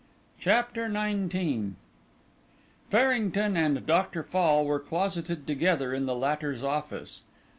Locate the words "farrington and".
2.89-3.85